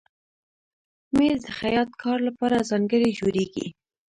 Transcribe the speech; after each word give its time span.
مېز 1.17 1.39
د 1.45 1.47
خیاط 1.59 1.89
کار 2.01 2.19
لپاره 2.27 2.67
ځانګړی 2.69 3.09
جوړېږي. 3.19 3.67